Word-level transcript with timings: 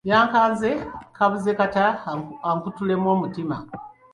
Yankanze 0.09 0.69
kaabuze 1.15 1.51
kata 1.59 1.85
ankutulemu 2.49 3.07
omutima. 3.15 3.55